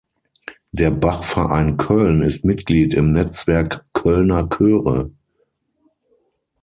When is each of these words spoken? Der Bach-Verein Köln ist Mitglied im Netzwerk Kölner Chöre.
Der 0.71 0.89
Bach-Verein 0.89 1.77
Köln 1.77 2.23
ist 2.23 2.43
Mitglied 2.43 2.95
im 2.95 3.13
Netzwerk 3.13 3.85
Kölner 3.93 4.49
Chöre. 4.49 5.11